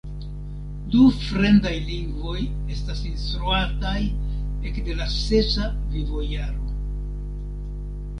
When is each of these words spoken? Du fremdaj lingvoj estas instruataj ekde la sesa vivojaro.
Du 0.93 0.99
fremdaj 1.23 1.73
lingvoj 1.89 2.37
estas 2.75 3.01
instruataj 3.09 3.99
ekde 4.71 4.97
la 5.03 5.07
sesa 5.17 5.69
vivojaro. 5.93 6.73